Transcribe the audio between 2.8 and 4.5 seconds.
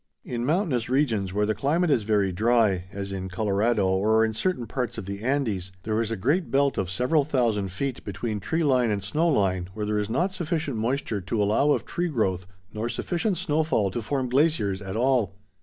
as in Colorado or in